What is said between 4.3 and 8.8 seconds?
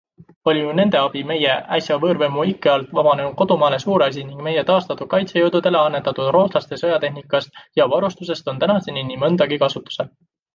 ning meie taastatud kaitsejõududele annetatud rootslaste sõjatehnikast ja -varustusest on